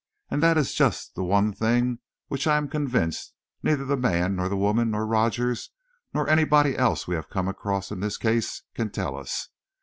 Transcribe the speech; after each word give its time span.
And 0.31 0.41
that 0.41 0.57
is 0.57 0.73
just 0.73 1.13
the 1.13 1.23
one 1.23 1.53
thing 1.53 1.99
which, 2.27 2.47
I 2.47 2.57
am 2.57 2.67
convinced, 2.69 3.35
neither 3.61 3.85
the 3.85 3.95
man 3.95 4.35
nor 4.35 4.49
the 4.49 4.57
woman 4.57 4.89
nor 4.89 5.05
Rogers 5.05 5.69
nor 6.11 6.27
anybody 6.27 6.75
else 6.75 7.07
we 7.07 7.13
have 7.13 7.29
come 7.29 7.47
across 7.47 7.91
in 7.91 7.99
this 7.99 8.17
case 8.17 8.63
can 8.73 8.89
tell 8.89 9.15
us. 9.15 9.49